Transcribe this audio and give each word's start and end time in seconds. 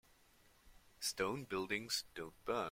Stone 0.99 1.43
buildings 1.43 2.05
don't 2.15 2.33
burn. 2.43 2.57